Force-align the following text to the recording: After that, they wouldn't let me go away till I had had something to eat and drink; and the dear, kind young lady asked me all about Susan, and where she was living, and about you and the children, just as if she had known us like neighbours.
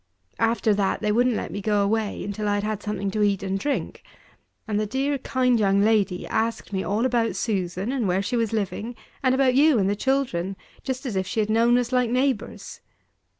After 0.39 0.73
that, 0.73 1.03
they 1.03 1.11
wouldn't 1.11 1.35
let 1.35 1.51
me 1.51 1.61
go 1.61 1.83
away 1.83 2.27
till 2.33 2.47
I 2.49 2.55
had 2.55 2.63
had 2.63 2.81
something 2.81 3.11
to 3.11 3.21
eat 3.21 3.43
and 3.43 3.59
drink; 3.59 4.01
and 4.67 4.79
the 4.79 4.87
dear, 4.87 5.19
kind 5.19 5.59
young 5.59 5.79
lady 5.83 6.25
asked 6.25 6.73
me 6.73 6.83
all 6.83 7.05
about 7.05 7.35
Susan, 7.35 7.91
and 7.91 8.07
where 8.07 8.23
she 8.23 8.35
was 8.35 8.51
living, 8.51 8.95
and 9.21 9.35
about 9.35 9.53
you 9.53 9.77
and 9.77 9.87
the 9.87 9.95
children, 9.95 10.55
just 10.81 11.05
as 11.05 11.15
if 11.15 11.27
she 11.27 11.39
had 11.39 11.51
known 11.51 11.77
us 11.77 11.91
like 11.91 12.09
neighbours. 12.09 12.81